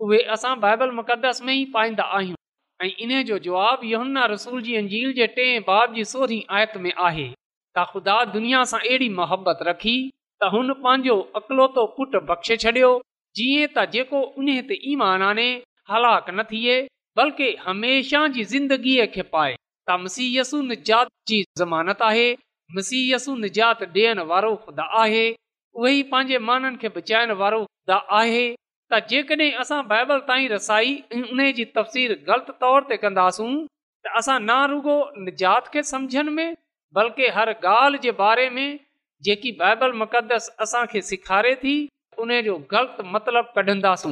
उहे 0.07 0.19
असां 0.37 0.53
बाइबल 0.67 0.91
मुक़दस 0.99 1.41
में 1.49 1.53
ई 1.55 1.65
पाईंदा 1.79 2.05
आहियूं 2.19 2.43
ऐं 2.85 2.91
इन 3.07 3.15
जो 3.31 3.39
जवाबु 3.47 3.89
यमुना 3.93 4.25
रसूल 4.35 4.61
जी 4.69 4.75
अंजील 4.83 5.17
जे 5.21 5.27
टे 5.39 5.47
बाब 5.71 5.97
जी 5.99 6.05
सोरहीं 6.13 6.41
आयत 6.59 6.77
में 6.85 6.91
आहे 7.09 7.27
त 7.33 7.89
ख़ुदा 7.93 8.19
दुनिया 8.37 8.63
सां 8.75 8.83
अहिड़ी 8.85 9.09
मोहबत 9.23 9.67
रखी 9.71 9.97
त 10.07 10.53
हुन 10.57 10.71
पंहिंजो 10.85 11.19
अकलोतो 11.43 11.89
पुटु 11.99 12.25
बख़्शे 12.31 12.59
छॾियो 12.67 12.93
जीअं 13.37 13.67
त 13.75 13.83
जेको 13.93 14.19
उन 14.41 14.49
ते 14.71 14.75
ईमान 14.91 15.23
आने 15.29 15.45
हलाक 15.93 16.27
न 16.33 16.43
थिए 16.51 16.75
बल्कि 17.19 17.47
हमेशह 17.65 18.27
जी 18.35 18.43
ज़िंदगीअ 18.51 19.05
खे 19.15 19.23
पाए 19.33 19.55
त 19.57 19.97
मसीयसु 20.03 20.61
निजात 20.71 21.09
जी 21.31 21.39
ज़मानत 21.61 22.03
आहे 22.09 22.27
मसीहियसु 22.77 23.35
निजात 23.45 23.83
ॾियण 23.87 24.19
वारो 24.29 24.53
ख़ुदा 24.67 24.85
आहे 25.01 25.25
उहो 25.31 25.87
ई 25.89 25.99
पंहिंजे 26.13 26.39
माननि 26.49 26.79
खे 26.83 26.91
बचाइणु 26.97 27.35
वारो 27.41 27.59
ख़ुदा 27.65 27.97
आहे 28.19 28.45
त 28.55 28.99
जेकॾहिं 29.11 29.51
असां 29.63 29.79
बाइबल 29.91 30.19
ताईं 30.31 30.47
रसाई 30.53 30.93
ऐं 31.17 31.23
उन 31.31 31.41
जी 31.59 31.65
तफ़सीर 31.79 32.13
ग़लति 32.29 32.55
तौर 32.63 32.87
ते 32.91 32.97
कंदासूं 33.03 33.49
त 33.49 34.13
असां 34.21 34.37
ना 34.47 34.57
रुगो 34.73 34.95
निजात 35.27 35.67
खे 35.75 35.83
समुझनि 35.91 36.35
में 36.39 36.55
बल्कि 36.99 37.27
हर 37.39 37.51
ॻाल्हि 37.57 37.99
जे 38.07 38.11
बारे 38.23 38.49
में 38.59 38.67
जेकी 39.29 39.51
बाइबल 39.63 39.93
मुक़दस 40.03 40.49
असांखे 40.67 41.01
सेखारे 41.11 41.53
थी 41.65 41.75
उने 42.19 42.41
जो 42.43 42.57
ग़लति 42.73 43.03
मतिलबु 43.13 43.51
कढंदासूं 43.55 44.11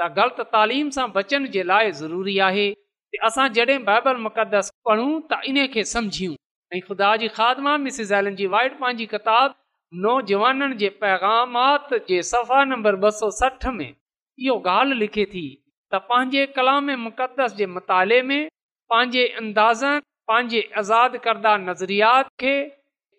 त 0.00 0.08
ग़लति 0.16 0.42
तालीम 0.52 0.90
सां 0.96 1.06
बचण 1.14 1.46
जे 1.54 1.62
लाइ 1.70 1.90
ज़रूरी 2.02 2.38
आहे 2.48 2.68
की 2.74 3.18
असां 3.26 3.48
जॾहिं 3.56 3.78
बाइबल 3.88 4.16
मुक़दस 4.26 4.70
पढ़ूं 4.88 5.20
त 5.32 5.40
इन 5.52 5.66
खे 5.72 5.84
समुझियूं 5.92 6.34
ऐं 6.76 6.80
ख़ुदा 6.88 7.16
जी 7.22 7.28
ख़ादमा 7.38 7.74
एलन 8.18 8.34
जी 8.40 8.46
वाइट 8.56 8.78
पंहिंजी 8.80 9.06
किताब 9.14 9.54
नौजवाननि 10.02 10.76
जे 10.82 10.88
पैगामात 11.04 11.94
जे 12.08 12.22
सफ़ा 12.32 12.62
नंबर 12.72 13.00
ॿ 13.08 13.10
सौ 13.18 13.30
सठ 13.38 13.66
में 13.78 13.88
इहो 13.88 14.58
ॻाल्हि 14.74 14.98
लिखे 15.00 15.24
थी 15.34 15.44
त 15.92 16.00
पंहिंजे 16.12 16.46
कलाम 16.58 16.90
मुक़दस 17.06 17.54
जे 17.62 17.66
मताले 17.76 18.20
में 18.30 18.40
पंहिंजे 18.94 19.26
अंदाज़नि 19.42 20.00
पंहिंजे 20.32 20.68
आज़ादु 20.84 21.18
करदा 21.28 21.56
नज़रियात 21.68 22.32
खे 22.44 22.54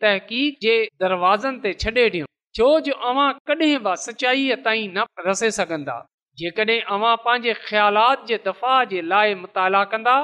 तहक़ीक़ 0.02 0.60
जे 0.68 0.76
दरवाज़नि 1.06 1.60
ते 1.68 1.74
छॾे 1.86 2.06
ॾियूं 2.14 2.31
छो 2.56 2.66
जो 2.86 2.94
अवां 3.10 3.32
कॾहिं 3.50 3.78
बि 3.84 3.92
सचाईअ 4.04 4.56
ताईं 4.64 4.90
न 4.96 5.04
रसे 5.28 5.50
सघंदा 5.58 5.94
जेकॾहिं 6.38 6.80
अवां 6.96 7.16
पंहिंजे 7.26 7.54
ख़्यालात 7.68 8.26
जे 8.28 8.38
दफ़ा 8.48 8.74
जे 8.92 9.02
लाइ 9.12 9.34
मुताला 9.44 9.84
कंदा 9.92 10.16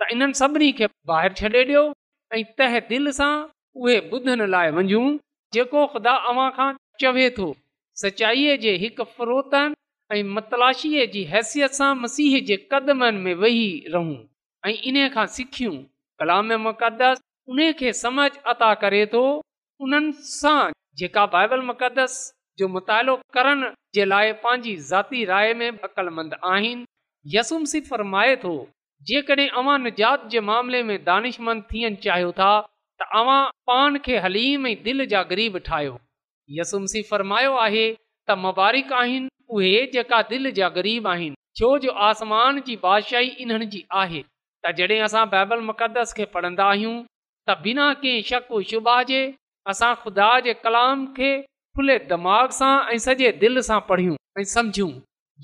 त 0.00 0.06
इन्हनि 0.14 0.38
सभिनी 0.40 0.68
खे 0.80 0.86
ॿाहिरि 1.14 1.34
छ्ॾे 1.40 1.48
ॾियो 1.64 1.82
ऐं 2.32 2.42
त 2.60 2.70
दिलि 2.92 3.12
सां 3.16 3.30
उहे 3.80 3.96
ॿुधनि 4.16 4.46
लाइ 4.54 4.70
वञू 4.76 5.00
जेको 5.56 5.86
ख़ुदा 5.94 6.12
अव्हां 6.32 6.48
खां 6.58 6.68
चवे 7.04 7.24
थो 7.38 7.48
सचाईअ 8.02 8.56
जे 8.66 8.74
हिकु 8.84 9.06
फ़रोतन 9.16 9.74
ऐं 10.16 10.22
मतलाशीअ 10.38 11.06
जी 11.16 11.22
हैसियत 11.34 11.76
सां 11.80 11.90
मसीह 12.04 12.36
जे 12.52 12.56
कदमनि 12.74 13.24
में 13.26 13.34
वेही 13.42 13.66
रहूं 13.96 14.16
ऐं 14.70 14.76
इन 14.92 15.08
खां 15.16 15.26
सिखियूं 15.38 15.74
कलाम 16.22 16.54
मुक़दस 16.68 17.24
उन 17.54 17.64
खे 17.82 17.92
समझ 18.04 18.30
अता 18.54 18.70
करे 18.86 19.02
थो 19.16 19.24
उन्हनि 19.86 20.70
जेका 20.98 21.24
बाइबल 21.32 21.60
मुक़दस 21.66 22.14
जो 22.58 22.66
मुतालो 22.68 23.14
करण 23.34 23.62
जे 23.94 24.04
लाइ 24.04 24.32
पंहिंजी 24.44 24.74
ज़ाती 24.88 25.24
राय 25.30 25.52
में 25.60 25.68
अकलमंद 25.70 26.34
आहिनि 26.44 26.84
यसुम 27.34 27.64
सी 27.72 27.80
फ़र्माए 27.88 28.34
थो 28.44 28.50
जेकॾहिं 29.10 29.48
अवां 29.62 29.78
निजात 29.84 30.26
जे 30.34 30.40
मामले 30.50 30.82
में 30.88 30.94
दानिशमंद 31.04 31.62
थियणु 31.72 31.96
चाहियो 32.06 32.32
था 32.40 32.50
त 32.60 33.04
तव्हां 33.12 33.38
पाण 33.70 33.98
खे 34.08 34.18
हलीम 34.26 34.66
ऐं 34.72 34.76
दिलि 34.84 35.06
जा 35.14 35.22
ग़रीब 35.32 35.58
ठाहियो 35.70 35.96
यसुम 36.60 36.86
सीउ 36.94 37.08
फ़र्मायो 37.12 37.56
आहे 37.64 37.86
त 37.94 38.36
मुबारिक 38.44 38.92
आहिनि 39.00 39.28
उहे 39.58 39.72
जेका 39.98 40.20
दिलि 40.34 40.52
जा 40.62 40.68
ग़रीब 40.78 41.08
आहिनि 41.14 41.36
छो 41.60 41.72
जो 41.86 41.92
आसमान 42.10 42.60
जी 42.68 42.76
बादशाही 42.84 43.34
इन्हनि 43.46 43.70
जी 43.76 43.84
आहे 44.04 44.22
त 44.28 44.76
जॾहिं 44.82 45.00
असां 45.08 45.24
बाइबल 45.36 45.66
मुक़दस 45.72 46.12
खे 46.20 46.24
पढ़ंदा 46.36 46.70
आहियूं 46.76 46.96
त 47.06 47.62
बिना 47.66 47.92
कंहिं 48.04 48.28
शक 48.34 48.52
शुबा 48.74 49.02
जे 49.12 49.22
असां 49.70 49.94
ख़ुदा 50.02 50.28
जे 50.46 50.52
कलाम 50.64 51.04
खे 51.18 51.30
खुले 51.76 51.96
दिमाग़ 52.12 52.50
सां 52.60 52.72
ऐं 52.94 52.98
सॼे 53.06 53.30
दिलि 53.42 53.62
सां 53.68 53.80
पढ़ियूं 53.90 54.16
ऐं 54.40 54.44
समझूं 54.54 54.88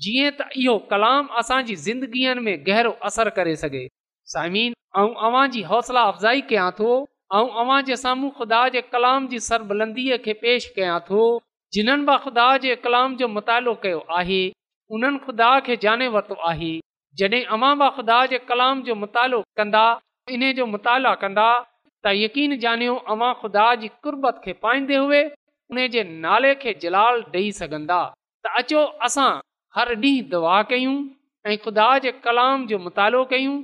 जीअं 0.05 0.31
त 0.31 0.47
इहो 0.63 0.75
कलाम 0.91 1.29
असांजी 1.43 1.75
ज़िंदगीअ 1.85 2.35
में 2.47 2.51
गहरो 2.67 2.91
असरु 3.11 3.33
करे 3.37 3.55
सघे 3.61 3.83
साइम 4.33 4.57
ऐं 5.03 5.07
अवां 5.29 5.45
जी 5.55 5.61
हौसला 5.71 6.03
अफ़जाई 6.11 6.41
कयां 6.51 6.67
थो 6.81 6.91
ऐं 7.39 7.45
अवां 7.63 7.79
जे 7.91 7.97
साम्हूं 8.03 8.31
ख़ुदा 8.41 8.61
जे 8.75 8.81
कलाम 8.95 9.27
जी 9.33 9.39
सरबलंदीअ 9.47 10.17
खे 10.27 10.35
पेश 10.43 10.69
कयां 10.77 10.99
थो 11.09 11.21
जिन्हनि 11.77 12.07
बि 12.11 12.17
ख़ुदा 12.27 12.49
जे 12.67 12.75
कलाम 12.87 13.15
जो 13.23 13.27
मुतालो 13.37 13.73
कयो 13.87 14.03
आहे 14.21 14.41
उन्हनि 14.97 15.25
ख़ुदा 15.25 15.49
खे 15.69 15.75
जाने 15.87 16.07
वरितो 16.17 16.41
आहे 16.53 16.71
जॾहिं 17.21 17.43
अवां 17.57 17.73
बि 17.83 17.89
ख़ुदा 17.99 18.21
जे 18.31 18.37
कलाम 18.53 18.81
जो 18.89 18.95
मुतालो 19.03 19.41
कंदा 19.61 19.85
इन 20.37 20.51
जो 20.61 20.65
मुतालो 20.75 21.13
कंदा 21.25 21.47
त 22.05 22.11
यकीन 22.23 22.51
ॼानियो 22.63 22.93
अवां 23.13 23.33
ख़ुदा 23.41 23.65
जी 23.79 23.87
कुर्बत 24.05 24.39
खे 24.43 24.51
पाईंदे 24.65 24.95
हुए 25.03 25.21
उन 25.71 25.87
जे 25.95 26.03
नाले 26.25 26.53
खे 26.61 26.73
जलाल 26.83 27.23
ॾेई 27.35 27.51
सघंदा 27.57 27.97
त 28.43 28.51
अचो 28.61 28.83
असां 29.07 29.31
हर 29.79 29.91
ॾींहुं 30.05 30.29
दुआ 30.33 30.61
कयूं 30.69 30.93
ऐं 31.49 31.57
ख़ुदा 31.65 31.87
जे 32.05 32.11
कलाम 32.27 32.65
जो 32.71 32.77
मुतालो 32.85 33.23
कयूं 33.33 33.57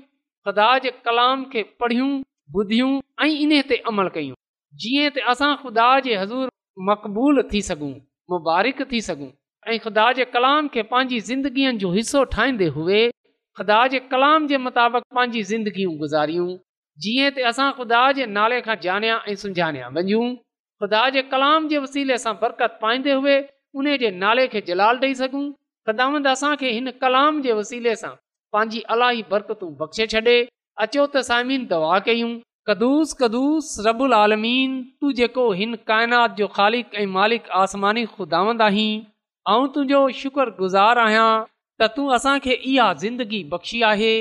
ख़ुदा 0.48 0.68
जे 0.88 0.92
कलाम 1.08 1.46
खे 1.54 1.64
पढ़ियूं 1.84 2.12
ॿुधियूं 2.60 2.92
ऐं 3.26 3.32
इन 3.46 3.54
ते 3.72 3.80
अमल 3.94 4.12
कयूं 4.18 4.38
जीअं 4.84 5.08
त 5.16 5.26
असां 5.36 5.52
ख़ुदा 5.64 5.88
जे 6.10 6.20
हज़ूर 6.24 6.52
मक़बूल 6.92 7.42
थी 7.54 7.62
सघूं 7.72 7.94
मुबारक 8.36 8.84
थी 8.92 9.02
सघूं 9.10 9.30
ऐं 9.72 9.78
ख़ुदा 9.88 10.12
जे 10.20 10.26
कलाम 10.36 10.68
खे 10.76 10.86
पंहिंजी 10.92 11.20
ज़िंदगीअ 11.32 11.74
जो 11.86 11.96
हिसो 11.96 12.26
ठाहींदे 12.36 12.70
हुए 12.80 13.02
ख़ुदा 13.58 13.82
जे 13.96 14.00
कलाम 14.14 14.48
जे 14.54 14.62
मुताबिक़ 14.68 15.08
पंहिंजी 15.20 15.48
ज़िंदगियूं 15.54 15.96
गुज़ारियूं 16.04 16.50
जीअं 17.04 17.32
त 17.38 17.46
असां 17.52 17.72
ख़ुदा 17.78 18.02
जे 18.18 18.26
नाले 18.38 18.60
खां 18.66 18.76
जानिया 18.84 19.16
ऐं 19.32 19.36
सुञाणिया 19.42 19.88
वञूं 19.96 20.26
ख़ुदा 20.84 21.00
जे 21.16 21.22
कलाम 21.32 21.66
जे 21.74 21.78
वसीले 21.86 22.18
सां 22.26 22.34
बरकत 22.44 22.78
पाईंदे 22.84 23.14
हुए 23.24 23.34
उन 23.82 23.90
जे 24.04 24.12
नाले 24.24 24.46
खे 24.54 24.62
जलाल 24.70 25.02
ॾेई 25.02 25.16
सघूं 25.22 25.42
ख़ुदांद 25.90 26.28
असांखे 26.36 26.70
हिन 26.76 26.92
कलाम 27.02 27.42
जे 27.48 27.54
वसीले 27.58 27.96
सां 28.04 28.12
पंहिंजी 28.56 28.80
अलाई 28.96 29.26
बरकतूं 29.34 29.72
बख़्शे 29.82 30.08
छॾे 30.14 30.36
अचो 30.86 31.04
त 31.16 31.26
साइमीन 31.32 31.66
दवा 31.74 31.98
कयूं 32.08 32.32
कदुस 32.70 33.12
कदुस 33.24 33.72
रबुल 33.88 34.16
आलमीन 34.20 34.78
तू 35.02 35.12
जेको 35.20 35.46
हिन 35.64 35.76
काइनात 35.92 36.38
जो 36.40 36.48
ख़ालिक़ 36.56 36.96
ऐं 37.02 37.06
मालिक 37.18 37.50
आसमानी 37.64 38.06
ख़ुदावंद 38.14 38.64
आहीं 38.70 38.90
ऐं 39.56 39.74
तुंहिंजो 39.76 40.00
शुक्रगुज़ार 40.22 41.04
आहियां 41.08 41.28
त 41.50 41.92
तूं 42.00 42.08
असांखे 42.20 42.56
इहा 42.60 42.88
ज़िंदगी 43.04 43.44
बख़्शी 43.56 43.84
आहे 43.92 44.14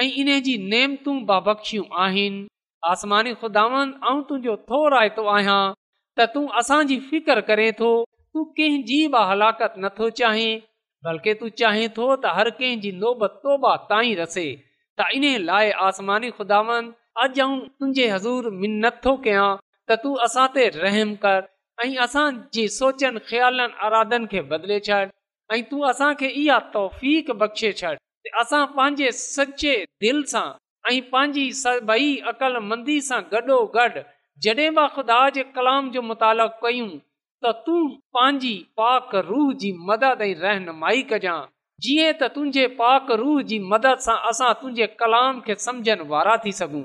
ऐं 0.00 0.08
इन 0.18 0.38
जी 0.42 0.56
नेम 0.68 0.94
तूं 1.04 1.14
बा 1.26 1.38
बख़्शियूं 1.46 1.84
आहिनि 2.02 2.46
आसमानी 2.90 3.32
खुदावन 3.40 3.90
तुंहिंजो 4.28 4.56
थो 4.70 4.78
रायतो 4.94 5.24
आहियां 5.34 5.58
त 6.20 6.26
तूं 6.34 6.44
असांजी 6.60 6.98
फ़िकर 7.08 7.40
करे 7.50 7.66
थो 7.80 7.90
तूं 8.32 8.44
कंहिंजी 8.60 9.00
बि 9.16 9.24
हलाकत 9.30 9.74
नथो 9.84 10.08
बल्कि 11.08 11.34
तूं 11.42 11.48
चाहीं 11.60 11.88
थो 11.98 12.06
त 12.22 12.32
हर 12.38 12.50
कंहिंजी 12.60 12.92
नोबत 13.02 13.36
तोबा 13.44 13.74
ताईं 13.92 14.16
रसे 14.22 14.46
त 15.00 15.08
इन 15.18 15.24
लाइ 15.50 15.70
आसमानी 15.88 16.30
ख़ुदावन 16.38 16.90
अॼु 17.22 17.40
आऊं 17.46 17.58
तुंहिंजे 17.78 18.06
हज़ूर 18.14 18.50
मिन 18.62 18.80
नथो 18.86 19.16
कयां 19.28 19.48
त 19.90 19.98
तू 20.06 20.14
असां 20.28 20.46
ते 20.56 20.68
रहम 20.82 21.14
कर 21.26 21.40
ऐं 21.88 21.92
असांजे 22.08 22.66
सोचनि 22.78 23.24
ख़्यालनि 23.32 23.78
अराधन 23.90 24.26
खे 24.32 24.42
बदिले 24.54 24.80
छॾ 24.88 25.02
ऐं 25.56 25.62
तूं 25.72 25.84
असांखे 25.92 26.28
इहा 26.44 26.58
तौफ़ 26.78 27.04
बख़्शे 27.44 27.72
छॾ 27.82 27.94
असां 28.40 28.64
पंहिंजे 28.76 29.10
सचे 29.18 29.74
दिलि 30.02 30.22
सां 30.32 30.46
ऐं 30.92 31.00
पंहिंजी 31.12 31.46
सभई 31.62 32.14
अक़लमंदी 32.32 33.00
सां 33.08 33.20
गॾोगॾु 33.32 34.02
जॾहिं 34.44 34.70
मां 34.76 34.86
ख़ुदा 34.94 35.18
जे 35.36 35.42
कलाम 35.56 35.90
जो 35.94 36.02
मुतालबो 36.10 36.56
कयूं 36.62 36.88
त 37.44 37.52
तूं 37.66 37.80
पंहिंजी 38.16 38.54
पाक 38.80 39.14
रूह 39.30 39.52
जी 39.62 39.72
मदद 39.88 40.22
ऐं 40.26 40.34
रहनुमाई 40.44 41.02
कजांइ 41.10 41.48
जीअं 41.86 42.12
त 42.20 42.30
तुंहिंजे 42.36 42.66
पाक 42.82 43.10
रूह 43.22 43.42
जी 43.50 43.58
मदद 43.74 44.04
सां 44.06 44.16
असां 44.32 44.52
तुंहिंजे 44.60 44.86
कलाम 45.02 45.40
खे 45.48 45.54
समुझनि 45.66 46.08
वारा 46.14 46.36
थी 46.46 46.52
सघूं 46.60 46.84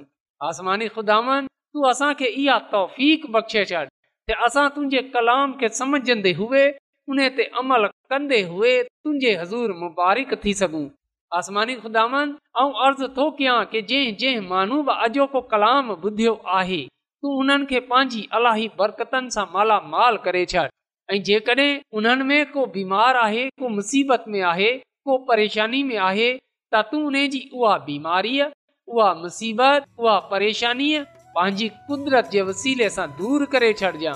आसमानी 0.52 0.88
ख़ुदान 0.97 1.47
तूं 1.54 1.86
असांखे 1.91 2.28
इहा 2.45 2.58
तौफ़ 2.73 3.28
बख़्शे 3.38 3.65
छॾ 3.73 3.86
त 4.32 4.39
असां 4.50 4.67
तुंहिंजे 4.78 5.02
कलाम 5.17 5.58
खे 5.62 5.69
सम्झंदे 5.82 6.34
हुए 6.41 6.65
उन 7.12 7.28
ते 7.39 7.43
अमल 7.63 7.86
कंदे 8.15 8.41
हुए 8.54 8.78
तुंहिंजे 8.91 9.36
हज़ूर 9.43 9.73
मुबारक 9.86 10.39
थी 10.45 10.54
सघूं 10.63 10.88
आसमानी 11.36 11.74
ख़ुदा 11.76 12.02
ऐं 12.18 12.68
अर्ज़ 12.84 13.04
थो 13.16 13.30
कयां 13.38 13.63
की 13.72 13.82
जंहिं 13.90 14.16
जंहिं 14.20 14.48
माण्हू 14.50 14.76
बि 14.90 14.94
अॼोको 15.08 15.40
कलाम 15.54 15.90
ॿुधियो 15.92 16.34
आहे 16.60 16.78
तूं 16.88 17.32
उन्हनि 17.40 17.66
खे 17.72 17.80
पंहिंजी 17.90 18.22
अलाही 18.40 18.68
बरकतनि 18.82 19.32
सां 19.36 19.46
मालामाल 19.56 20.18
करे 20.28 20.44
छॾ 20.52 20.63
ऐं 21.12 21.18
जेकॾहिं 21.28 21.80
उन्हनि 22.00 22.24
में 22.30 22.52
को 22.52 22.66
बीमार 22.78 23.18
आहे 23.26 23.44
को 23.62 23.70
मुसीबत 23.80 24.26
में 24.36 24.42
आहे 24.52 24.72
को 25.10 25.18
परेशानी 25.32 25.84
में 25.90 25.98
आहे 26.12 26.32
त 26.74 26.82
तूं 26.92 27.04
उन 27.12 27.20
जी 27.36 27.44
उहा 27.60 27.78
बीमारीअ 27.90 28.50
उहा 28.96 29.13
मुसीबत 29.24 29.92
उहा 30.00 30.18
परेशानीअ 30.32 31.04
पंहिंजी 31.36 31.70
कुदरत 31.92 32.30
जे 32.38 32.42
वसीले 32.54 32.90
सां 33.00 33.08
दूर 33.22 33.46
करे 33.58 33.74
छॾिजांइ 33.84 34.16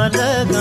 ಮಾನಗ 0.00 0.59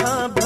रखा 0.00 0.41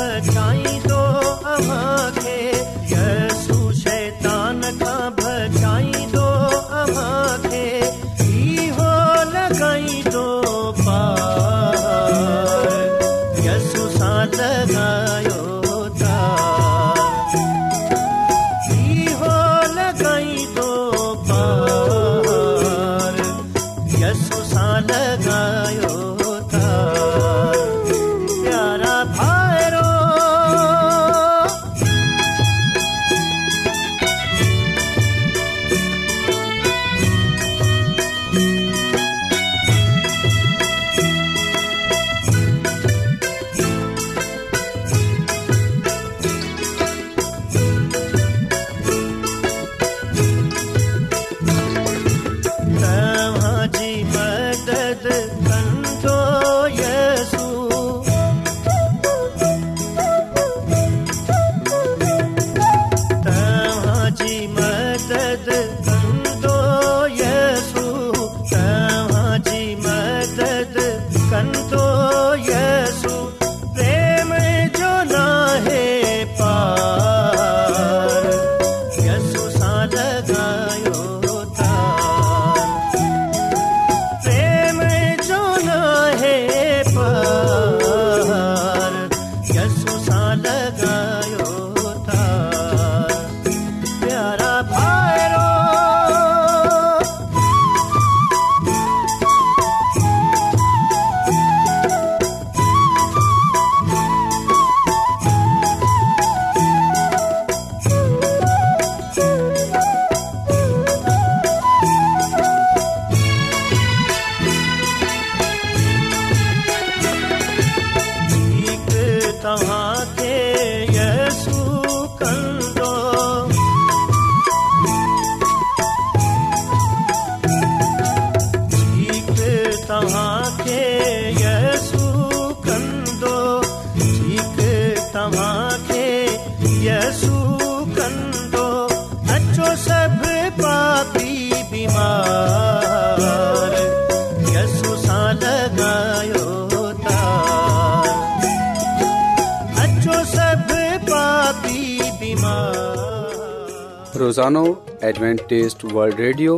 एडवेंटेज़ 155.06 155.74
वर्ल्ड 155.86 156.20
रेडियो 156.20 156.52